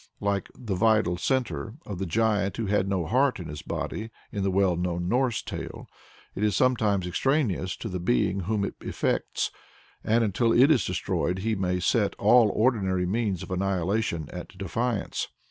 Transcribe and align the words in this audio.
Like 0.19 0.49
the 0.57 0.73
vital 0.73 1.15
centre 1.17 1.75
of 1.85 1.99
"the 1.99 2.07
giant 2.07 2.57
who 2.57 2.65
had 2.65 2.87
no 2.89 3.05
heart 3.05 3.39
in 3.39 3.47
his 3.47 3.61
body" 3.61 4.09
in 4.31 4.41
the 4.41 4.49
well 4.49 4.75
known 4.75 5.07
Norse 5.07 5.43
tale, 5.43 5.87
it 6.33 6.41
is 6.43 6.55
something 6.55 6.87
extraneous 7.05 7.77
to 7.77 7.87
the 7.87 7.99
being 7.99 8.39
whom 8.39 8.65
it 8.65 8.73
affects, 8.83 9.51
and 10.03 10.23
until 10.23 10.53
it 10.53 10.71
is 10.71 10.85
destroyed 10.85 11.37
he 11.45 11.53
may 11.53 11.79
set 11.79 12.15
all 12.15 12.49
ordinary 12.49 13.05
means 13.05 13.43
of 13.43 13.51
annihilation 13.51 14.27
at 14.33 14.57
defiance. 14.57 15.27